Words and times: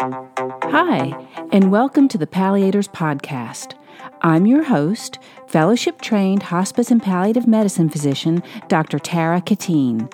Hi, 0.00 1.12
and 1.52 1.70
welcome 1.70 2.08
to 2.08 2.16
the 2.16 2.26
Palliators 2.26 2.88
Podcast. 2.88 3.74
I'm 4.22 4.46
your 4.46 4.62
host, 4.62 5.18
fellowship 5.46 6.00
trained 6.00 6.44
hospice 6.44 6.90
and 6.90 7.02
palliative 7.02 7.46
medicine 7.46 7.90
physician, 7.90 8.42
Dr. 8.68 8.98
Tara 8.98 9.42
Katine. 9.42 10.08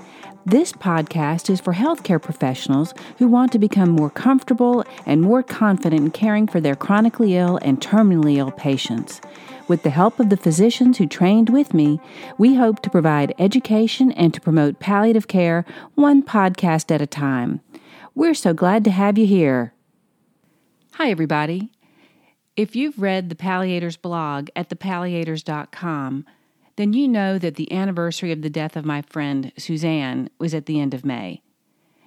This 0.44 0.72
podcast 0.72 1.48
is 1.48 1.60
for 1.60 1.72
healthcare 1.72 2.20
professionals 2.20 2.94
who 3.18 3.28
want 3.28 3.52
to 3.52 3.60
become 3.60 3.90
more 3.90 4.10
comfortable 4.10 4.84
and 5.06 5.22
more 5.22 5.44
confident 5.44 6.02
in 6.02 6.10
caring 6.10 6.48
for 6.48 6.60
their 6.60 6.74
chronically 6.74 7.36
ill 7.36 7.60
and 7.62 7.80
terminally 7.80 8.38
ill 8.38 8.50
patients. 8.50 9.20
With 9.68 9.84
the 9.84 9.90
help 9.90 10.18
of 10.18 10.30
the 10.30 10.36
physicians 10.36 10.98
who 10.98 11.06
trained 11.06 11.48
with 11.48 11.72
me, 11.72 12.00
we 12.38 12.56
hope 12.56 12.82
to 12.82 12.90
provide 12.90 13.36
education 13.38 14.10
and 14.10 14.34
to 14.34 14.40
promote 14.40 14.80
palliative 14.80 15.28
care 15.28 15.64
one 15.94 16.24
podcast 16.24 16.92
at 16.92 17.00
a 17.00 17.06
time. 17.06 17.60
We're 18.16 18.34
so 18.34 18.52
glad 18.52 18.82
to 18.84 18.90
have 18.90 19.16
you 19.16 19.26
here. 19.26 19.74
Hi, 20.98 21.10
everybody. 21.10 21.70
If 22.56 22.74
you've 22.74 23.02
read 23.02 23.28
the 23.28 23.34
Palliators 23.34 24.00
blog 24.00 24.48
at 24.56 24.70
thepalliators.com, 24.70 26.24
then 26.76 26.94
you 26.94 27.06
know 27.06 27.38
that 27.38 27.56
the 27.56 27.70
anniversary 27.70 28.32
of 28.32 28.40
the 28.40 28.48
death 28.48 28.76
of 28.76 28.86
my 28.86 29.02
friend 29.02 29.52
Suzanne 29.58 30.30
was 30.38 30.54
at 30.54 30.64
the 30.64 30.80
end 30.80 30.94
of 30.94 31.04
May. 31.04 31.42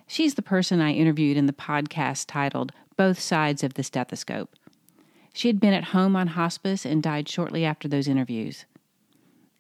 She's 0.08 0.34
the 0.34 0.41
person 0.41 0.82
I 0.82 0.94
interviewed 0.94 1.38
in 1.38 1.46
the 1.46 1.54
podcast 1.54 2.26
titled 2.27 2.72
Both 2.98 3.20
Sides 3.20 3.63
of 3.63 3.76
the 3.76 3.84
Stethoscope. 3.84 4.55
She 5.34 5.49
had 5.49 5.60
been 5.60 5.76
at 5.76 5.94
home 5.94 6.16
on 6.16 6.26
hospice 6.26 6.84
and 6.84 7.04
died 7.04 7.30
shortly 7.30 7.63
after 7.63 7.88
those 7.88 8.08
interviews. 8.08 8.66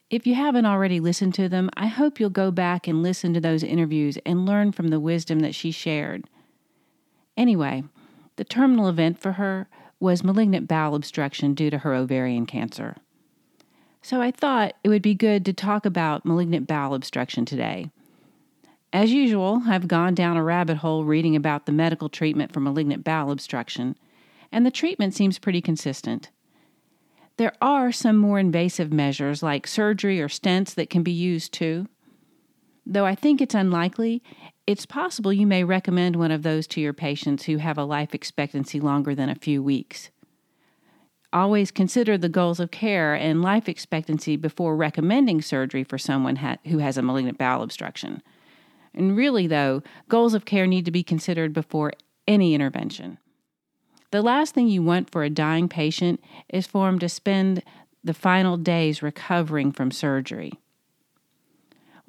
If 0.09 0.25
you 0.25 0.33
haven't 0.33 0.65
already 0.65 0.99
listened 0.99 1.35
to 1.35 1.47
them, 1.47 1.69
I 1.77 1.85
hope 1.85 2.19
you'll 2.19 2.31
go 2.31 2.49
back 2.49 2.87
and 2.87 3.03
listen 3.03 3.35
to 3.35 3.39
those 3.39 3.61
interviews 3.61 4.17
and 4.25 4.47
learn 4.47 4.71
from 4.71 4.87
the 4.87 4.99
wisdom 4.99 5.41
that 5.41 5.53
she 5.53 5.69
shared. 5.69 6.25
Anyway, 7.37 7.83
the 8.39 8.45
terminal 8.45 8.87
event 8.87 9.19
for 9.19 9.33
her 9.33 9.67
was 9.99 10.23
malignant 10.23 10.65
bowel 10.65 10.95
obstruction 10.95 11.53
due 11.53 11.69
to 11.69 11.79
her 11.79 11.93
ovarian 11.93 12.45
cancer. 12.45 12.95
So 14.01 14.21
I 14.21 14.31
thought 14.31 14.75
it 14.81 14.87
would 14.87 15.01
be 15.01 15.13
good 15.13 15.43
to 15.43 15.51
talk 15.51 15.85
about 15.85 16.23
malignant 16.23 16.65
bowel 16.65 16.93
obstruction 16.93 17.43
today. 17.43 17.91
As 18.93 19.11
usual, 19.11 19.63
I've 19.67 19.89
gone 19.89 20.15
down 20.15 20.37
a 20.37 20.43
rabbit 20.43 20.77
hole 20.77 21.03
reading 21.03 21.35
about 21.35 21.65
the 21.65 21.73
medical 21.73 22.07
treatment 22.07 22.53
for 22.53 22.61
malignant 22.61 23.03
bowel 23.03 23.29
obstruction, 23.29 23.97
and 24.53 24.65
the 24.65 24.71
treatment 24.71 25.13
seems 25.13 25.37
pretty 25.37 25.59
consistent. 25.59 26.29
There 27.35 27.53
are 27.61 27.91
some 27.91 28.15
more 28.15 28.39
invasive 28.39 28.93
measures 28.93 29.43
like 29.43 29.67
surgery 29.67 30.21
or 30.21 30.29
stents 30.29 30.73
that 30.75 30.89
can 30.89 31.03
be 31.03 31.11
used 31.11 31.51
too. 31.51 31.89
Though 32.91 33.05
I 33.05 33.13
think 33.13 33.39
it's 33.39 33.53
unlikely, 33.53 34.23
it's 34.65 34.87
possible 34.87 35.31
you 35.31 35.45
may 35.45 35.63
recommend 35.63 36.15
one 36.15 36.31
of 36.31 36.41
those 36.41 36.65
to 36.69 36.81
your 36.81 36.91
patients 36.91 37.43
who 37.43 37.57
have 37.57 37.77
a 37.77 37.83
life 37.83 38.15
expectancy 38.15 38.79
longer 38.79 39.13
than 39.13 39.29
a 39.29 39.35
few 39.35 39.61
weeks. 39.61 40.09
Always 41.31 41.69
consider 41.69 42.17
the 42.17 42.29
goals 42.29 42.59
of 42.59 42.71
care 42.71 43.13
and 43.13 43.43
life 43.43 43.69
expectancy 43.69 44.37
before 44.37 44.75
recommending 44.75 45.43
surgery 45.43 45.83
for 45.83 45.99
someone 45.99 46.37
ha- 46.37 46.57
who 46.65 46.79
has 46.79 46.97
a 46.97 47.03
malignant 47.03 47.37
bowel 47.37 47.61
obstruction. 47.61 48.23
And 48.95 49.15
really, 49.15 49.45
though, 49.45 49.83
goals 50.07 50.33
of 50.33 50.45
care 50.45 50.65
need 50.65 50.85
to 50.85 50.91
be 50.91 51.03
considered 51.03 51.53
before 51.53 51.93
any 52.27 52.55
intervention. 52.55 53.19
The 54.09 54.23
last 54.23 54.55
thing 54.55 54.67
you 54.67 54.81
want 54.81 55.11
for 55.11 55.23
a 55.23 55.29
dying 55.29 55.69
patient 55.69 56.23
is 56.49 56.65
for 56.65 56.89
him 56.89 56.97
to 56.97 57.07
spend 57.07 57.61
the 58.03 58.15
final 58.15 58.57
days 58.57 59.03
recovering 59.03 59.71
from 59.71 59.91
surgery. 59.91 60.53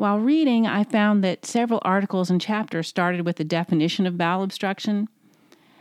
While 0.01 0.19
reading, 0.19 0.67
I 0.67 0.85
found 0.85 1.23
that 1.25 1.45
several 1.45 1.79
articles 1.85 2.31
and 2.31 2.41
chapters 2.41 2.89
started 2.89 3.27
with 3.27 3.37
the 3.37 3.45
definition 3.45 4.07
of 4.07 4.17
bowel 4.17 4.43
obstruction 4.43 5.11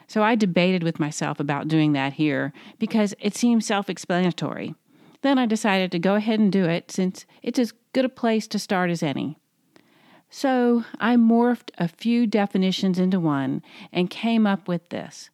so 0.08 0.24
I 0.24 0.36
debated 0.36 0.84
with 0.84 1.00
myself 1.00 1.40
about 1.40 1.70
doing 1.70 1.94
that 1.94 2.12
here 2.12 2.52
because 2.80 3.16
it 3.18 3.34
seems 3.34 3.66
self 3.66 3.90
explanatory. 3.90 4.76
Then 5.22 5.38
I 5.38 5.46
decided 5.46 5.90
to 5.94 6.00
go 6.00 6.16
ahead 6.16 6.38
and 6.42 6.52
do 6.52 6.66
it 6.66 6.92
since 6.92 7.26
it's 7.42 7.60
as 7.60 7.72
good 7.94 8.04
a 8.04 8.10
place 8.10 8.46
to 8.50 8.60
start 8.60 8.90
as 8.90 9.02
any. 9.02 9.38
So 10.30 10.84
I 11.00 11.16
morphed 11.16 11.72
a 11.78 11.88
few 11.88 12.28
definitions 12.28 13.00
into 13.00 13.22
one 13.22 13.62
and 13.94 14.10
came 14.10 14.46
up 14.46 14.68
with 14.68 14.90
this. 14.90 15.30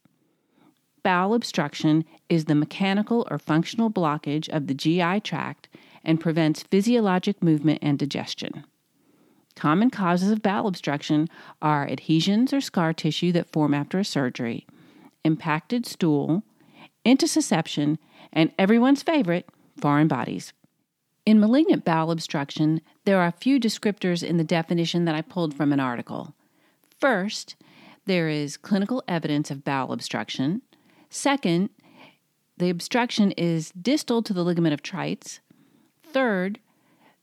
Bowel 1.01 1.33
obstruction 1.33 2.05
is 2.29 2.45
the 2.45 2.53
mechanical 2.53 3.27
or 3.31 3.39
functional 3.39 3.89
blockage 3.89 4.47
of 4.49 4.67
the 4.67 4.75
GI 4.75 5.21
tract 5.21 5.69
and 6.03 6.21
prevents 6.21 6.61
physiologic 6.61 7.41
movement 7.41 7.79
and 7.81 7.97
digestion. 7.97 8.63
Common 9.55 9.89
causes 9.89 10.31
of 10.31 10.41
bowel 10.41 10.67
obstruction 10.67 11.29
are 11.61 11.87
adhesions 11.87 12.53
or 12.53 12.59
scar 12.61 12.93
tissue 12.93 13.31
that 13.31 13.51
form 13.51 13.73
after 13.73 13.97
a 13.99 14.05
surgery, 14.05 14.67
impacted 15.23 15.85
stool, 15.85 16.43
intussusception, 17.05 17.97
and 18.33 18.51
everyone's 18.59 19.01
favorite, 19.01 19.47
foreign 19.79 20.07
bodies. 20.07 20.51
In 21.25 21.39
malignant 21.39 21.85
bowel 21.85 22.11
obstruction, 22.11 22.81
there 23.05 23.19
are 23.19 23.27
a 23.27 23.31
few 23.31 23.59
descriptors 23.59 24.23
in 24.23 24.37
the 24.37 24.43
definition 24.43 25.05
that 25.05 25.15
I 25.15 25.21
pulled 25.21 25.53
from 25.53 25.71
an 25.73 25.79
article. 25.79 26.35
First, 26.99 27.55
there 28.05 28.29
is 28.29 28.57
clinical 28.57 29.03
evidence 29.07 29.49
of 29.49 29.63
bowel 29.63 29.91
obstruction. 29.91 30.61
Second, 31.09 31.69
the 32.57 32.69
obstruction 32.69 33.31
is 33.31 33.71
distal 33.71 34.21
to 34.21 34.33
the 34.33 34.43
ligament 34.43 34.73
of 34.73 34.83
Treitz. 34.83 35.39
Third, 36.03 36.59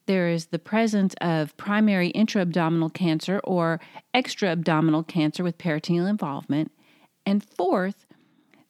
there 0.07 0.29
is 0.29 0.47
the 0.47 0.59
presence 0.59 1.15
of 1.21 1.57
primary 1.57 2.09
intra-abdominal 2.09 2.91
cancer 2.91 3.41
or 3.45 3.81
extra-abdominal 4.13 5.03
cancer 5.05 5.45
with 5.45 5.59
peritoneal 5.59 6.07
involvement. 6.07 6.73
And 7.25 7.45
fourth, 7.45 8.05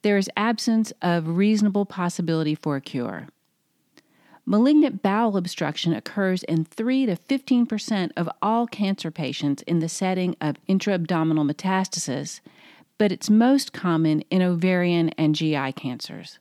there 0.02 0.18
is 0.18 0.30
absence 0.36 0.92
of 1.00 1.36
reasonable 1.36 1.86
possibility 1.86 2.54
for 2.54 2.76
a 2.76 2.80
cure. 2.80 3.28
Malignant 4.44 5.02
bowel 5.02 5.36
obstruction 5.36 5.92
occurs 5.92 6.42
in 6.42 6.64
3 6.64 7.06
to 7.06 7.16
15% 7.16 8.10
of 8.16 8.28
all 8.42 8.66
cancer 8.66 9.10
patients 9.10 9.62
in 9.62 9.78
the 9.78 9.88
setting 9.88 10.36
of 10.40 10.56
intra-abdominal 10.66 11.44
metastasis, 11.44 12.40
but 12.98 13.12
it's 13.12 13.30
most 13.30 13.72
common 13.72 14.20
in 14.22 14.42
ovarian 14.42 15.10
and 15.10 15.34
GI 15.36 15.72
cancers 15.72 16.38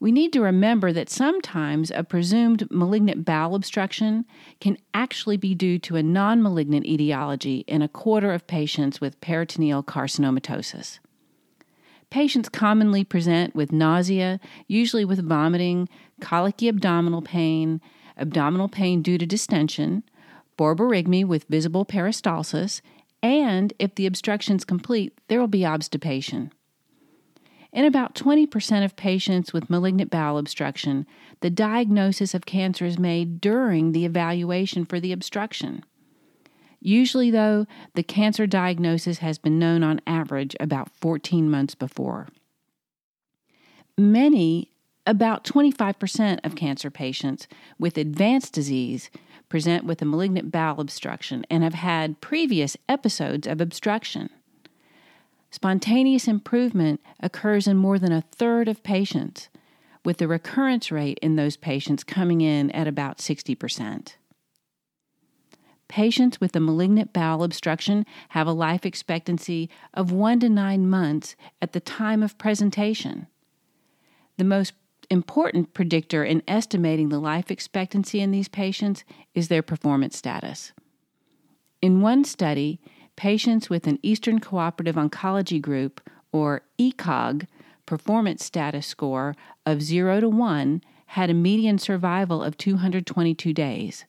we 0.00 0.10
need 0.10 0.32
to 0.32 0.40
remember 0.40 0.92
that 0.94 1.10
sometimes 1.10 1.90
a 1.90 2.02
presumed 2.02 2.66
malignant 2.70 3.26
bowel 3.26 3.54
obstruction 3.54 4.24
can 4.58 4.78
actually 4.94 5.36
be 5.36 5.54
due 5.54 5.78
to 5.78 5.96
a 5.96 6.02
non 6.02 6.42
malignant 6.42 6.86
etiology 6.86 7.64
in 7.68 7.82
a 7.82 7.88
quarter 7.88 8.32
of 8.32 8.46
patients 8.46 9.00
with 9.00 9.20
peritoneal 9.20 9.82
carcinomatosis. 9.82 10.98
Patients 12.08 12.48
commonly 12.48 13.04
present 13.04 13.54
with 13.54 13.70
nausea, 13.70 14.40
usually 14.66 15.04
with 15.04 15.28
vomiting, 15.28 15.88
colicky 16.20 16.66
abdominal 16.66 17.22
pain, 17.22 17.80
abdominal 18.16 18.68
pain 18.68 19.02
due 19.02 19.18
to 19.18 19.26
distension, 19.26 20.02
borborygmi 20.58 21.24
with 21.24 21.44
visible 21.44 21.84
peristalsis, 21.84 22.80
and 23.22 23.74
if 23.78 23.94
the 23.94 24.06
obstruction 24.06 24.56
is 24.56 24.64
complete, 24.64 25.16
there 25.28 25.38
will 25.38 25.46
be 25.46 25.64
obstipation. 25.64 26.50
In 27.72 27.84
about 27.84 28.14
20% 28.14 28.84
of 28.84 28.96
patients 28.96 29.52
with 29.52 29.70
malignant 29.70 30.10
bowel 30.10 30.38
obstruction, 30.38 31.06
the 31.40 31.50
diagnosis 31.50 32.34
of 32.34 32.46
cancer 32.46 32.84
is 32.84 32.98
made 32.98 33.40
during 33.40 33.92
the 33.92 34.04
evaluation 34.04 34.84
for 34.84 34.98
the 34.98 35.12
obstruction. 35.12 35.84
Usually, 36.80 37.30
though, 37.30 37.66
the 37.94 38.02
cancer 38.02 38.46
diagnosis 38.46 39.18
has 39.18 39.38
been 39.38 39.58
known 39.58 39.84
on 39.84 40.00
average 40.06 40.56
about 40.58 40.90
14 41.00 41.48
months 41.50 41.74
before. 41.74 42.28
Many, 43.96 44.72
about 45.06 45.44
25% 45.44 46.40
of 46.42 46.56
cancer 46.56 46.90
patients 46.90 47.46
with 47.78 47.98
advanced 47.98 48.52
disease, 48.52 49.10
present 49.48 49.84
with 49.84 50.00
a 50.00 50.06
malignant 50.06 50.50
bowel 50.50 50.80
obstruction 50.80 51.44
and 51.50 51.62
have 51.62 51.74
had 51.74 52.20
previous 52.20 52.76
episodes 52.88 53.46
of 53.46 53.60
obstruction. 53.60 54.30
Spontaneous 55.50 56.28
improvement 56.28 57.00
occurs 57.20 57.66
in 57.66 57.76
more 57.76 57.98
than 57.98 58.12
a 58.12 58.22
third 58.22 58.68
of 58.68 58.82
patients, 58.82 59.48
with 60.04 60.18
the 60.18 60.28
recurrence 60.28 60.90
rate 60.92 61.18
in 61.20 61.36
those 61.36 61.56
patients 61.56 62.04
coming 62.04 62.40
in 62.40 62.70
at 62.70 62.86
about 62.86 63.18
60%. 63.18 64.14
Patients 65.88 66.40
with 66.40 66.54
a 66.54 66.60
malignant 66.60 67.12
bowel 67.12 67.42
obstruction 67.42 68.06
have 68.28 68.46
a 68.46 68.52
life 68.52 68.86
expectancy 68.86 69.68
of 69.92 70.12
1 70.12 70.38
to 70.40 70.48
9 70.48 70.88
months 70.88 71.34
at 71.60 71.72
the 71.72 71.80
time 71.80 72.22
of 72.22 72.38
presentation. 72.38 73.26
The 74.38 74.44
most 74.44 74.72
important 75.10 75.74
predictor 75.74 76.22
in 76.22 76.44
estimating 76.46 77.08
the 77.08 77.18
life 77.18 77.50
expectancy 77.50 78.20
in 78.20 78.30
these 78.30 78.46
patients 78.46 79.02
is 79.34 79.48
their 79.48 79.62
performance 79.62 80.16
status. 80.16 80.72
In 81.82 82.00
one 82.00 82.24
study, 82.24 82.80
patients 83.20 83.68
with 83.68 83.86
an 83.86 83.98
Eastern 84.02 84.40
Cooperative 84.40 84.94
Oncology 84.94 85.60
Group, 85.60 86.00
or 86.32 86.62
ECOG, 86.78 87.46
performance 87.84 88.42
status 88.42 88.86
score 88.86 89.36
of 89.66 89.82
0 89.82 90.20
to 90.20 90.28
1 90.30 90.82
had 91.08 91.28
a 91.28 91.34
median 91.34 91.76
survival 91.78 92.42
of 92.42 92.56
222 92.56 93.52
days. 93.52 94.06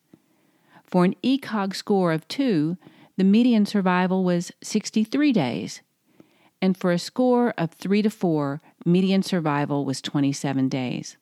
For 0.86 1.04
an 1.04 1.16
ECOG 1.22 1.76
score 1.76 2.14
of 2.14 2.26
2, 2.30 2.78
the 3.18 3.26
median 3.26 3.66
survival 3.66 4.24
was 4.24 4.54
63 4.64 5.34
days. 5.34 5.82
and 6.62 6.78
for 6.78 6.94
a 6.94 7.00
score 7.00 7.54
of 7.58 7.72
3 7.72 8.04
to 8.04 8.10
4, 8.10 8.62
median 8.86 9.24
survival 9.24 9.84
was 9.84 10.00
27 10.00 10.70
days. 10.70 11.18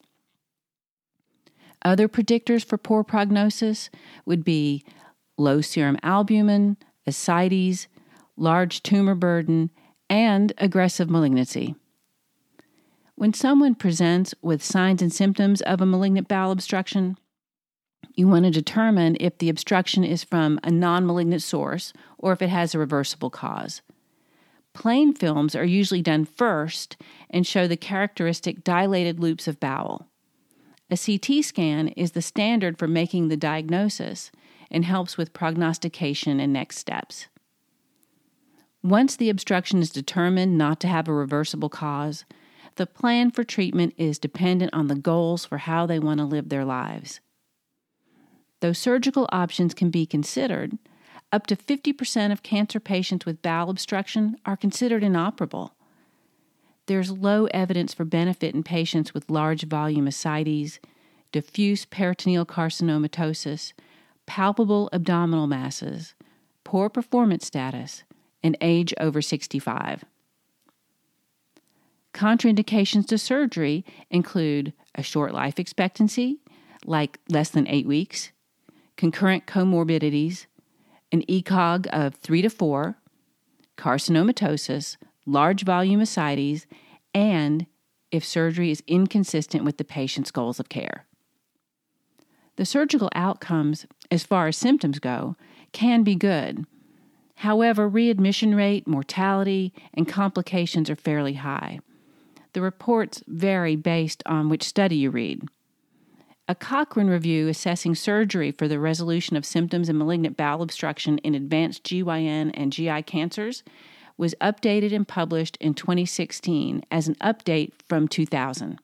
Other 1.83 2.07
predictors 2.07 2.63
for 2.63 2.77
poor 2.77 3.03
prognosis 3.03 3.89
would 4.27 4.43
be 4.43 4.83
low 5.37 5.61
serum 5.61 5.97
albumin, 6.03 6.77
ascites, 7.05 7.87
large 8.35 8.83
tumor 8.83 9.15
burden, 9.15 9.69
and 10.09 10.53
aggressive 10.57 11.09
malignancy. 11.09 11.75
When 13.15 13.33
someone 13.33 13.75
presents 13.75 14.33
with 14.41 14.63
signs 14.63 15.01
and 15.01 15.11
symptoms 15.11 15.61
of 15.61 15.81
a 15.81 15.85
malignant 15.85 16.27
bowel 16.27 16.51
obstruction, 16.51 17.17
you 18.13 18.27
want 18.27 18.45
to 18.45 18.51
determine 18.51 19.17
if 19.19 19.37
the 19.37 19.49
obstruction 19.49 20.03
is 20.03 20.23
from 20.23 20.59
a 20.63 20.71
non 20.71 21.05
malignant 21.05 21.41
source 21.41 21.93
or 22.17 22.31
if 22.33 22.41
it 22.41 22.49
has 22.49 22.73
a 22.73 22.79
reversible 22.79 23.29
cause. 23.29 23.81
Plain 24.73 25.13
films 25.13 25.55
are 25.55 25.65
usually 25.65 26.01
done 26.01 26.25
first 26.25 26.95
and 27.29 27.45
show 27.45 27.67
the 27.67 27.77
characteristic 27.77 28.63
dilated 28.63 29.19
loops 29.19 29.47
of 29.47 29.59
bowel. 29.59 30.07
A 30.89 30.97
CT 30.97 31.43
scan 31.43 31.89
is 31.89 32.13
the 32.13 32.21
standard 32.21 32.77
for 32.77 32.87
making 32.87 33.27
the 33.27 33.37
diagnosis 33.37 34.31
and 34.71 34.85
helps 34.85 35.17
with 35.17 35.33
prognostication 35.33 36.39
and 36.39 36.53
next 36.53 36.77
steps. 36.77 37.27
Once 38.81 39.15
the 39.15 39.29
obstruction 39.29 39.79
is 39.79 39.89
determined 39.89 40.57
not 40.57 40.79
to 40.79 40.87
have 40.87 41.07
a 41.07 41.13
reversible 41.13 41.69
cause, 41.69 42.23
the 42.75 42.85
plan 42.85 43.29
for 43.29 43.43
treatment 43.43 43.93
is 43.97 44.17
dependent 44.17 44.73
on 44.73 44.87
the 44.87 44.95
goals 44.95 45.43
for 45.45 45.57
how 45.57 45.85
they 45.85 45.99
want 45.99 46.19
to 46.19 46.25
live 46.25 46.47
their 46.49 46.63
lives. 46.63 47.19
Though 48.61 48.73
surgical 48.73 49.27
options 49.31 49.73
can 49.73 49.89
be 49.89 50.05
considered, 50.05 50.77
up 51.31 51.45
to 51.47 51.55
50% 51.55 52.31
of 52.31 52.43
cancer 52.43 52.79
patients 52.79 53.25
with 53.25 53.41
bowel 53.41 53.69
obstruction 53.69 54.37
are 54.45 54.57
considered 54.57 55.03
inoperable. 55.03 55.75
There's 56.87 57.11
low 57.11 57.45
evidence 57.47 57.93
for 57.93 58.05
benefit 58.05 58.55
in 58.55 58.63
patients 58.63 59.13
with 59.13 59.29
large 59.29 59.63
volume 59.63 60.07
ascites, 60.07 60.79
diffuse 61.31 61.85
peritoneal 61.85 62.45
carcinomatosis, 62.45 63.73
palpable 64.29 64.89
abdominal 64.93 65.47
masses, 65.47 66.13
poor 66.63 66.87
performance 66.87 67.47
status, 67.47 68.03
and 68.43 68.55
age 68.61 68.93
over 68.99 69.23
65. 69.23 70.05
Contraindications 72.13 73.07
to 73.07 73.17
surgery 73.17 73.83
include 74.11 74.71
a 74.93 75.01
short 75.01 75.33
life 75.33 75.57
expectancy, 75.59 76.41
like 76.85 77.19
less 77.27 77.49
than 77.49 77.67
eight 77.67 77.87
weeks, 77.87 78.31
concurrent 78.97 79.47
comorbidities, 79.47 80.45
an 81.11 81.23
ECOG 81.23 81.87
of 81.87 82.13
3 82.13 82.43
to 82.43 82.51
4, 82.51 82.97
carcinomatosis, 83.79 84.97
large 85.25 85.63
volume 85.63 86.01
ascites, 86.01 86.67
and 87.15 87.65
if 88.11 88.23
surgery 88.23 88.69
is 88.69 88.83
inconsistent 88.85 89.63
with 89.63 89.77
the 89.77 89.83
patient's 89.83 90.29
goals 90.29 90.59
of 90.59 90.69
care. 90.69 91.07
The 92.59 92.65
surgical 92.65 93.09
outcomes, 93.15 93.85
as 94.11 94.25
far 94.25 94.49
as 94.49 94.57
symptoms 94.57 94.99
go, 94.99 95.37
can 95.71 96.03
be 96.03 96.13
good. 96.13 96.65
However, 97.35 97.87
readmission 97.87 98.53
rate, 98.53 98.85
mortality, 98.85 99.71
and 99.93 100.05
complications 100.05 100.89
are 100.89 100.97
fairly 100.97 101.35
high. 101.35 101.79
The 102.51 102.61
reports 102.61 103.23
vary 103.27 103.77
based 103.77 104.21
on 104.25 104.49
which 104.49 104.65
study 104.65 104.97
you 104.97 105.09
read. 105.09 105.47
A 106.49 106.53
Cochrane 106.53 107.07
review 107.07 107.47
assessing 107.47 107.95
surgery 107.95 108.51
for 108.51 108.67
the 108.67 108.77
resolution 108.77 109.37
of 109.37 109.45
symptoms 109.45 109.87
of 109.87 109.95
malignant 109.95 110.35
bowel 110.35 110.61
obstruction 110.61 111.17
in 111.19 111.35
advanced 111.35 111.85
GYN 111.85 112.51
and 112.53 112.73
GI 112.73 113.03
cancers 113.03 113.63
was 114.17 114.35
updated 114.41 114.93
and 114.93 115.07
published 115.07 115.55
in 115.61 115.75
2016 115.75 116.83
as 116.91 117.07
an 117.07 117.15
update 117.21 117.71
from 117.87 118.09
2000. 118.09 118.81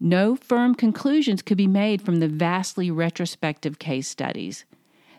No 0.00 0.34
firm 0.34 0.74
conclusions 0.74 1.42
could 1.42 1.58
be 1.58 1.66
made 1.66 2.00
from 2.00 2.16
the 2.16 2.28
vastly 2.28 2.90
retrospective 2.90 3.78
case 3.78 4.08
studies. 4.08 4.64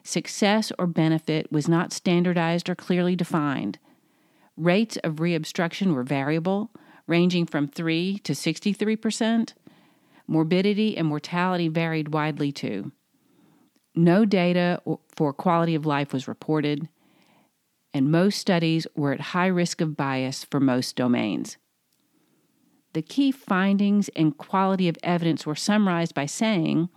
Success 0.03 0.71
or 0.79 0.87
benefit 0.87 1.51
was 1.51 1.67
not 1.67 1.93
standardized 1.93 2.67
or 2.67 2.73
clearly 2.73 3.15
defined. 3.15 3.77
Rates 4.57 4.97
of 4.97 5.17
reobstruction 5.17 5.93
were 5.93 6.03
variable, 6.03 6.71
ranging 7.05 7.45
from 7.45 7.67
3 7.67 8.17
to 8.19 8.33
63 8.33 8.95
percent 8.95 9.53
Morbidity 10.27 10.97
and 10.97 11.07
mortality 11.07 11.67
varied 11.67 12.13
widely 12.13 12.53
too. 12.53 12.91
No 13.93 14.23
data 14.23 14.81
for 15.13 15.33
quality 15.33 15.75
of 15.75 15.85
life 15.85 16.13
was 16.13 16.27
reported, 16.27 16.87
and 17.93 18.09
most 18.09 18.39
studies 18.39 18.87
were 18.95 19.11
at 19.11 19.19
high 19.19 19.47
risk 19.47 19.81
of 19.81 19.97
bias 19.97 20.45
for 20.45 20.61
most 20.61 20.95
domains. 20.95 21.57
The 22.93 23.01
key 23.01 23.31
findings 23.31 24.09
and 24.09 24.37
quality 24.37 24.87
of 24.87 24.97
evidence 25.01 25.45
were 25.45 25.55
summarized 25.55 26.13
by 26.13 26.25
saying 26.25 26.89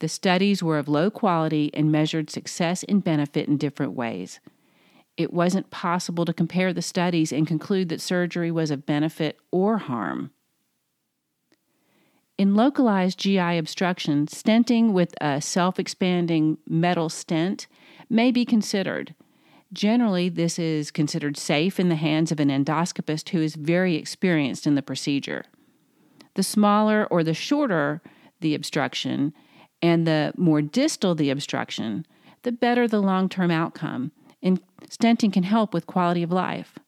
the 0.00 0.08
studies 0.08 0.62
were 0.62 0.78
of 0.78 0.88
low 0.88 1.10
quality 1.10 1.70
and 1.74 1.92
measured 1.92 2.30
success 2.30 2.82
and 2.84 3.04
benefit 3.04 3.48
in 3.48 3.56
different 3.56 3.92
ways. 3.92 4.40
It 5.16 5.32
wasn't 5.32 5.70
possible 5.70 6.24
to 6.24 6.32
compare 6.32 6.72
the 6.72 6.82
studies 6.82 7.32
and 7.32 7.46
conclude 7.46 7.90
that 7.90 8.00
surgery 8.00 8.50
was 8.50 8.70
of 8.70 8.86
benefit 8.86 9.38
or 9.50 9.78
harm. 9.78 10.30
In 12.38 12.54
localized 12.54 13.18
GI 13.18 13.58
obstruction, 13.58 14.26
stenting 14.26 14.92
with 14.92 15.14
a 15.20 15.42
self 15.42 15.78
expanding 15.78 16.56
metal 16.66 17.10
stent 17.10 17.66
may 18.08 18.30
be 18.30 18.46
considered. 18.46 19.14
Generally, 19.72 20.30
this 20.30 20.58
is 20.58 20.90
considered 20.90 21.36
safe 21.36 21.78
in 21.78 21.88
the 21.88 21.94
hands 21.94 22.32
of 22.32 22.40
an 22.40 22.48
endoscopist 22.48 23.28
who 23.28 23.40
is 23.40 23.54
very 23.54 23.94
experienced 23.96 24.66
in 24.66 24.74
the 24.74 24.82
procedure. 24.82 25.44
The 26.34 26.42
smaller 26.42 27.06
or 27.06 27.22
the 27.22 27.34
shorter 27.34 28.02
the 28.40 28.54
obstruction, 28.54 29.32
and 29.82 30.06
the 30.06 30.32
more 30.36 30.62
distal 30.62 31.14
the 31.14 31.30
obstruction, 31.30 32.06
the 32.42 32.52
better 32.52 32.88
the 32.88 33.00
long 33.00 33.28
term 33.28 33.50
outcome, 33.50 34.12
and 34.42 34.60
stenting 34.88 35.32
can 35.32 35.42
help 35.42 35.72
with 35.74 35.86
quality 35.86 36.22
of 36.22 36.32
life. 36.32 36.78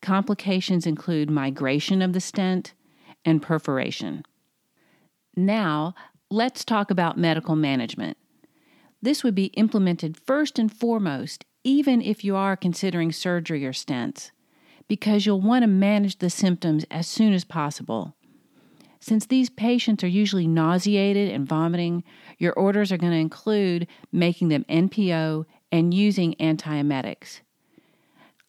Complications 0.00 0.86
include 0.86 1.30
migration 1.30 2.02
of 2.02 2.12
the 2.12 2.20
stent 2.20 2.74
and 3.24 3.40
perforation. 3.40 4.24
Now, 5.36 5.94
let's 6.30 6.64
talk 6.64 6.90
about 6.90 7.18
medical 7.18 7.56
management. 7.56 8.16
This 9.00 9.22
would 9.22 9.34
be 9.34 9.46
implemented 9.46 10.18
first 10.18 10.58
and 10.58 10.72
foremost, 10.72 11.44
even 11.64 12.00
if 12.00 12.22
you 12.22 12.36
are 12.36 12.56
considering 12.56 13.10
surgery 13.10 13.66
or 13.66 13.72
stents, 13.72 14.30
because 14.86 15.26
you'll 15.26 15.40
want 15.40 15.62
to 15.62 15.66
manage 15.66 16.18
the 16.18 16.30
symptoms 16.30 16.84
as 16.90 17.08
soon 17.08 17.32
as 17.32 17.44
possible. 17.44 18.14
Since 19.00 19.26
these 19.26 19.50
patients 19.50 20.04
are 20.04 20.08
usually 20.08 20.46
nauseated 20.46 21.30
and 21.30 21.46
vomiting, 21.46 22.04
your 22.38 22.52
orders 22.52 22.92
are 22.92 22.96
going 22.96 23.12
to 23.12 23.18
include 23.18 23.86
making 24.12 24.48
them 24.48 24.64
NPO 24.68 25.44
and 25.72 25.92
using 25.92 26.34
antiemetics. 26.34 27.40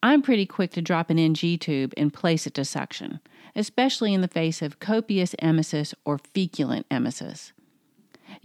I'm 0.02 0.22
pretty 0.22 0.46
quick 0.46 0.70
to 0.72 0.82
drop 0.82 1.10
an 1.10 1.18
NG 1.18 1.58
tube 1.58 1.92
and 1.96 2.12
place 2.12 2.46
it 2.46 2.54
to 2.54 2.64
suction 2.64 3.20
especially 3.56 4.12
in 4.12 4.20
the 4.20 4.28
face 4.28 4.62
of 4.62 4.78
copious 4.78 5.34
emesis 5.42 5.94
or 6.04 6.18
feculent 6.18 6.86
emesis. 6.90 7.52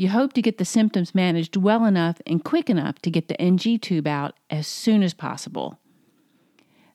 You 0.02 0.10
hope 0.10 0.34
to 0.34 0.42
get 0.42 0.58
the 0.58 0.66
symptoms 0.66 1.14
managed 1.14 1.56
well 1.56 1.86
enough 1.86 2.24
and 2.26 2.44
quick 2.44 2.72
enough 2.72 2.98
to 3.04 3.12
get 3.12 3.28
the 3.28 3.40
NG 3.40 3.78
tube 3.78 4.08
out 4.08 4.34
as 4.50 4.66
soon 4.66 5.04
as 5.04 5.14
possible. 5.14 5.78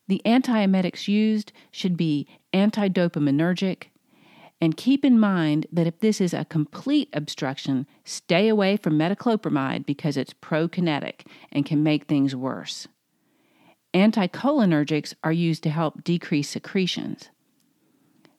The 0.09 0.21
antiemetics 0.27 1.07
used 1.07 1.53
should 1.71 1.97
be 1.97 2.27
antidopaminergic, 2.53 3.91
and 4.61 4.77
keep 4.77 5.05
in 5.05 5.21
mind 5.21 5.69
that 5.71 5.87
if 5.87 6.01
this 6.01 6.21
is 6.21 6.35
a 6.35 6.47
complete 6.47 7.09
obstruction, 7.13 7.87
stay 8.05 8.49
away 8.49 8.77
from 8.77 8.99
metoclopramide 8.99 9.87
because 9.87 10.17
it's 10.17 10.35
prokinetic 10.35 11.29
and 11.53 11.65
can 11.65 11.85
make 11.85 12.07
things 12.07 12.35
worse. 12.35 12.89
Anticholinergics 13.95 15.15
are 15.23 15.31
used 15.31 15.63
to 15.63 15.71
help 15.71 16.03
decrease 16.03 16.49
secretions. 16.49 17.31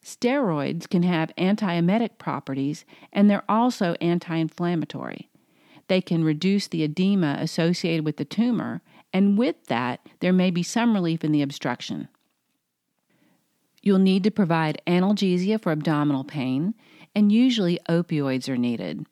Steroids 0.08 0.90
can 0.90 1.04
have 1.04 1.36
antiemetic 1.38 2.18
properties 2.18 2.86
and 3.12 3.30
they're 3.30 3.44
also 3.50 3.94
anti 4.00 4.38
inflammatory. 4.38 5.30
They 5.90 6.00
can 6.00 6.24
reduce 6.24 6.68
the 6.68 6.84
edema 6.84 7.36
associated 7.42 8.06
with 8.06 8.16
the 8.16 8.24
tumor, 8.24 8.82
and 9.12 9.38
with 9.38 9.66
that, 9.66 10.00
there 10.22 10.32
may 10.32 10.50
be 10.50 10.64
some 10.64 10.94
relief 10.94 11.26
in 11.26 11.34
the 11.34 11.42
obstruction. 11.42 12.08
You'll 13.82 14.00
need 14.00 14.24
to 14.24 14.32
provide 14.32 14.82
analgesia 14.88 15.62
for 15.62 15.74
abdominal 15.74 16.24
pain, 16.24 16.74
and 17.14 17.30
usually 17.30 17.78
opioids 17.90 18.48
are 18.48 18.58
needed. 18.58 19.06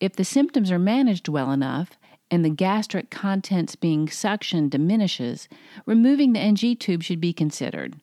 If 0.00 0.16
the 0.16 0.24
symptoms 0.24 0.70
are 0.70 0.78
managed 0.78 1.28
well 1.28 1.52
enough 1.52 1.98
and 2.30 2.42
the 2.42 2.50
gastric 2.50 3.10
contents 3.10 3.76
being 3.76 4.06
suctioned 4.06 4.70
diminishes, 4.70 5.50
removing 5.84 6.32
the 6.32 6.40
NG 6.40 6.78
tube 6.78 7.02
should 7.02 7.20
be 7.20 7.34
considered. 7.34 8.00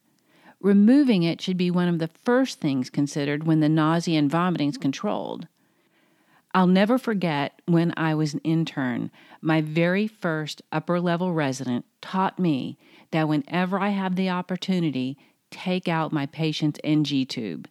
Removing 0.62 1.24
it 1.24 1.42
should 1.42 1.58
be 1.58 1.72
one 1.72 1.88
of 1.88 2.00
the 2.00 2.10
first 2.25 2.60
things 2.60 2.89
considered 2.89 3.46
when 3.46 3.62
the 3.62 3.70
nausea 3.70 4.20
and 4.20 4.30
vomiting 4.30 4.70
is 4.70 4.78
controlled. 4.78 5.48
I'll 6.54 6.68
never 6.68 6.98
forget 6.98 7.62
when 7.66 7.94
I 7.96 8.16
was 8.16 8.34
an 8.34 8.42
intern, 8.44 9.12
my 9.42 9.62
very 9.62 10.08
first 10.08 10.62
upper 10.72 11.00
level 11.00 11.32
resident 11.32 11.86
taught 12.01 12.39
me 12.39 12.78
that 13.12 13.28
whenever 13.28 13.80
I 13.80 13.89
have 13.89 14.16
the 14.16 14.30
opportunity, 14.30 15.18
take 15.51 15.88
out 15.88 16.12
my 16.12 16.25
patient's 16.25 16.80
NG 16.84 17.25
tube. 17.25 17.70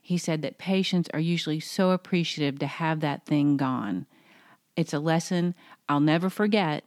He 0.00 0.18
said 0.18 0.42
that 0.42 0.58
patients 0.58 1.08
are 1.14 1.20
usually 1.20 1.60
so 1.60 1.90
appreciative 1.90 2.58
to 2.58 2.66
have 2.66 3.00
that 3.00 3.24
thing 3.24 3.56
gone. 3.56 4.06
It's 4.76 4.92
a 4.92 4.98
lesson 4.98 5.54
I'll 5.88 6.00
never 6.00 6.28
forget, 6.28 6.84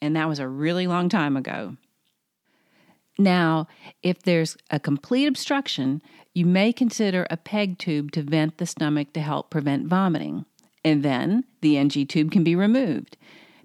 and 0.00 0.14
that 0.14 0.28
was 0.28 0.38
a 0.38 0.48
really 0.48 0.86
long 0.86 1.08
time 1.08 1.36
ago. 1.36 1.76
Now, 3.18 3.66
if 4.02 4.22
there's 4.22 4.56
a 4.70 4.78
complete 4.78 5.26
obstruction, 5.26 6.02
you 6.34 6.44
may 6.44 6.72
consider 6.72 7.26
a 7.30 7.36
PEG 7.36 7.78
tube 7.78 8.12
to 8.12 8.22
vent 8.22 8.58
the 8.58 8.66
stomach 8.66 9.12
to 9.14 9.20
help 9.20 9.50
prevent 9.50 9.86
vomiting. 9.86 10.44
And 10.84 11.02
then 11.02 11.44
the 11.62 11.78
NG 11.78 12.06
tube 12.06 12.30
can 12.30 12.44
be 12.44 12.54
removed. 12.54 13.16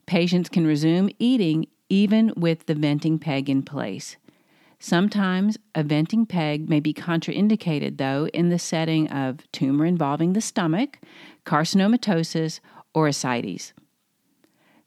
Patients 0.06 0.50
can 0.50 0.66
resume 0.66 1.10
eating 1.20 1.68
even 1.90 2.32
with 2.36 2.66
the 2.66 2.76
venting 2.76 3.20
peg 3.20 3.50
in 3.50 3.62
place. 3.62 4.16
Sometimes 4.80 5.58
a 5.76 5.84
venting 5.84 6.26
peg 6.26 6.68
may 6.68 6.80
be 6.80 6.94
contraindicated, 6.94 7.98
though, 7.98 8.28
in 8.34 8.50
the 8.50 8.58
setting 8.58 9.08
of 9.10 9.40
tumor 9.52 9.86
involving 9.86 10.34
the 10.34 10.42
stomach, 10.42 10.98
carcinomatosis, 11.46 12.62
or 12.96 13.08
ascites. 13.08 13.74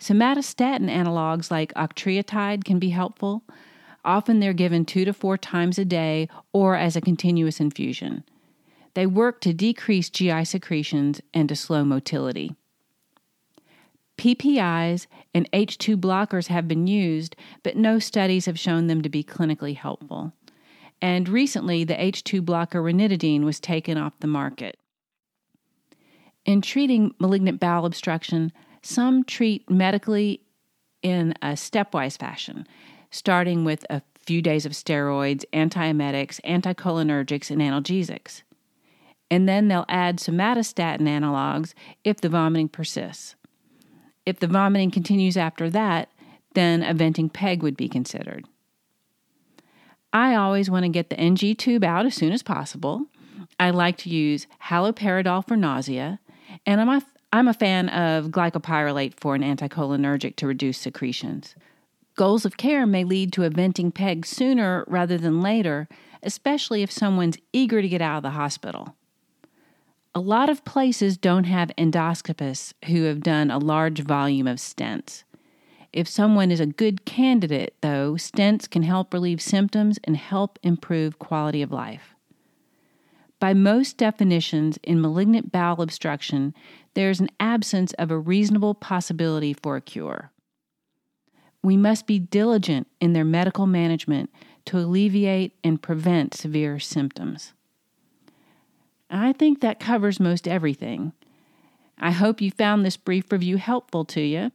Somatostatin 0.01 0.91
analogs 0.91 1.51
like 1.51 1.73
octreotide 1.75 2.65
can 2.65 2.79
be 2.81 2.91
helpful. 2.91 3.45
Often 4.05 4.41
they're 4.41 4.53
given 4.53 4.85
two 4.85 5.05
to 5.05 5.13
four 5.13 5.39
times 5.39 5.79
a 5.79 5.85
day 5.85 6.29
or 6.53 6.77
as 6.77 6.95
a 6.95 7.01
continuous 7.01 7.61
infusion. 7.61 8.25
They 8.95 9.07
work 9.07 9.41
to 9.41 9.53
decrease 9.53 10.11
GI 10.11 10.45
secretions 10.45 11.21
and 11.33 11.49
to 11.49 11.57
slow 11.57 11.85
motility. 11.85 12.55
PPIs 14.17 15.07
and 15.35 15.51
H2 15.51 15.97
blockers 15.97 16.47
have 16.47 16.69
been 16.69 16.87
used, 16.87 17.35
but 17.63 17.77
no 17.77 17.99
studies 17.99 18.47
have 18.47 18.59
shown 18.59 18.87
them 18.87 19.03
to 19.03 19.09
be 19.09 19.25
clinically 19.25 19.77
helpful. 19.77 20.33
And 21.03 21.29
recently, 21.29 21.83
the 21.85 21.95
H2 21.95 22.45
blocker 22.45 22.81
ranitidine 22.81 23.43
was 23.43 23.59
taken 23.59 23.99
off 23.99 24.13
the 24.21 24.29
market. 24.29 24.79
In 26.45 26.61
treating 26.63 27.15
malignant 27.19 27.59
bowel 27.59 27.87
obstruction, 27.87 28.53
some 28.83 29.25
treat 29.25 29.69
medically 29.69 30.43
in 31.03 31.35
a 31.43 31.49
stepwise 31.49 32.19
fashion, 32.19 32.67
starting 33.15 33.65
with 33.65 33.87
a 33.89 34.03
few 34.27 34.43
days 34.43 34.67
of 34.67 34.73
steroids, 34.73 35.45
antiemetics, 35.53 36.41
anticholinergics, 36.43 37.49
and 37.49 37.61
analgesics. 37.61 38.43
And 39.31 39.49
then 39.49 39.69
they'll 39.69 39.87
add 39.89 40.19
somatostatin 40.19 41.03
analogs 41.03 41.75
if 42.03 42.21
the 42.21 42.29
vomiting 42.29 42.69
persists. 42.69 43.37
If 44.27 44.41
the 44.41 44.49
vomiting 44.49 44.91
continues 44.91 45.37
after 45.37 45.71
that, 45.71 46.09
then 46.55 46.83
a 46.83 46.93
venting 46.93 47.29
peg 47.29 47.63
would 47.63 47.77
be 47.77 47.89
considered. 47.89 48.47
I 50.13 50.35
always 50.35 50.69
want 50.69 50.85
to 50.85 50.89
get 50.89 51.11
the 51.11 51.19
NG 51.19 51.55
tube 51.57 51.85
out 51.85 52.07
as 52.07 52.15
soon 52.15 52.33
as 52.33 52.43
possible. 52.43 53.07
I 53.61 53.71
like 53.71 53.97
to 53.99 54.11
use 54.11 54.47
haloperidol 54.65 55.47
for 55.47 55.57
nausea, 55.57 56.19
and 56.67 56.81
I'm 56.81 56.89
a, 56.89 57.03
I'm 57.33 57.49
a 57.49 57.55
fan 57.55 57.89
of 57.91 58.27
glycopyrrolate 58.27 59.15
for 59.15 59.35
an 59.35 59.43
anticholinergic 59.43 60.37
to 60.37 60.47
reduce 60.47 60.79
secretions. 60.79 61.55
Goals 62.17 62.45
of 62.45 62.57
care 62.57 62.87
may 62.87 63.03
lead 63.03 63.33
to 63.33 63.43
a 63.43 63.51
venting 63.51 63.91
peg 63.91 64.25
sooner 64.25 64.85
rather 64.87 65.19
than 65.19 65.43
later, 65.43 65.89
especially 66.23 66.83
if 66.83 66.91
someone's 66.93 67.39
eager 67.53 67.83
to 67.83 67.89
get 67.89 68.01
out 68.01 68.19
of 68.19 68.23
the 68.23 68.31
hospital. 68.31 68.95
A 70.15 70.21
lot 70.21 70.49
of 70.49 70.65
places 70.65 71.17
don't 71.17 71.45
have 71.45 71.73
endoscopists 71.77 72.73
who 72.87 73.03
have 73.03 73.21
done 73.21 73.51
a 73.51 73.59
large 73.59 74.01
volume 74.01 74.47
of 74.47 74.59
stents. 74.59 75.25
If 75.93 76.07
someone 76.07 76.53
is 76.53 76.61
a 76.61 76.67
good 76.67 77.05
candidate, 77.05 77.75
though, 77.81 78.13
stents 78.15 78.71
can 78.71 78.85
help 78.85 79.13
relieve 79.13 79.43
symptoms 79.43 79.99
and 80.05 80.17
help 80.17 80.61
improve 80.63 81.19
quality 81.19 81.63
of 81.63 81.73
life. 81.73 82.15
By 83.41 83.55
most 83.55 83.97
definitions, 83.97 84.79
in 84.85 85.01
malignant 85.01 85.51
bowel 85.51 85.83
obstruction, 85.83 86.55
there 86.95 87.11
is 87.11 87.19
an 87.19 87.31
absence 87.41 87.93
of 87.95 88.13
a 88.13 88.19
reasonable 88.19 88.75
possibility 88.75 89.53
for 89.53 89.75
a 89.77 89.81
cure. 89.81 90.31
We 91.65 91.79
must 91.79 92.07
be 92.07 92.19
diligent 92.19 92.89
in 93.01 93.15
their 93.15 93.25
medical 93.25 93.65
management 93.65 94.29
to 94.67 94.77
alleviate 94.77 95.57
and 95.65 95.81
prevent 95.81 96.35
severe 96.35 96.79
symptoms. 96.79 97.55
I 99.09 99.33
think 99.33 99.63
that 99.63 99.81
covers 99.81 100.21
most 100.21 100.47
everything. 100.47 101.15
I 101.99 102.11
hope 102.11 102.43
you 102.43 102.51
found 102.51 102.85
this 102.85 102.99
brief 102.99 103.33
review 103.33 103.57
helpful 103.57 104.05
to 104.05 104.21
you. 104.21 104.53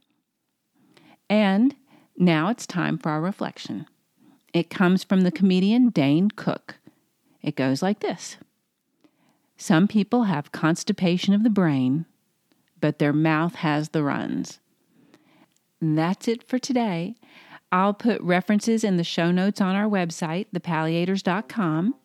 And 1.27 1.75
now 2.15 2.49
it's 2.49 2.67
time 2.67 2.99
for 2.99 3.09
our 3.09 3.21
reflection. 3.21 3.87
It 4.53 4.69
comes 4.69 5.03
from 5.03 5.21
the 5.21 5.31
comedian 5.31 5.89
Dane 5.89 6.29
Cook. 6.29 6.75
It 7.41 7.55
goes 7.55 7.81
like 7.81 8.01
this 8.01 8.37
Some 9.57 9.87
people 9.87 10.25
have 10.25 10.51
constipation 10.51 11.33
of 11.33 11.41
the 11.41 11.49
brain, 11.49 12.05
but 12.79 12.99
their 12.99 13.13
mouth 13.13 13.55
has 13.55 13.89
the 13.89 14.03
runs. 14.03 14.59
That's 15.81 16.27
it 16.27 16.47
for 16.47 16.59
today. 16.59 17.15
I'll 17.71 17.93
put 17.93 18.21
references 18.21 18.83
in 18.83 18.97
the 18.97 19.03
show 19.03 19.31
notes 19.31 19.61
on 19.61 19.75
our 19.75 19.87
website, 19.87 20.47
thepalliators.com. 20.55 21.95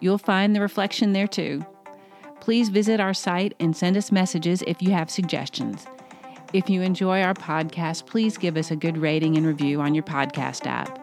You'll 0.00 0.18
find 0.18 0.54
the 0.54 0.60
reflection 0.60 1.12
there 1.12 1.26
too. 1.26 1.66
Please 2.40 2.68
visit 2.68 3.00
our 3.00 3.14
site 3.14 3.54
and 3.58 3.76
send 3.76 3.96
us 3.96 4.12
messages 4.12 4.62
if 4.66 4.80
you 4.80 4.92
have 4.92 5.10
suggestions. 5.10 5.86
If 6.52 6.70
you 6.70 6.82
enjoy 6.82 7.20
our 7.20 7.34
podcast, 7.34 8.06
please 8.06 8.38
give 8.38 8.56
us 8.56 8.70
a 8.70 8.76
good 8.76 8.96
rating 8.96 9.36
and 9.36 9.44
review 9.44 9.80
on 9.80 9.94
your 9.94 10.04
podcast 10.04 10.66
app. 10.66 10.98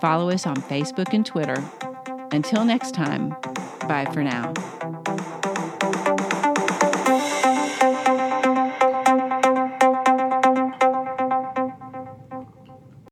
Follow 0.00 0.30
us 0.30 0.46
on 0.46 0.56
Facebook 0.56 1.14
and 1.14 1.24
Twitter. 1.24 1.64
Until 2.32 2.64
next 2.64 2.92
time, 2.92 3.30
bye 3.88 4.08
for 4.12 4.22
now. 4.22 4.52